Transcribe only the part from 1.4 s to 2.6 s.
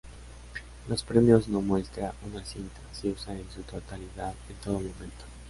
no muestra una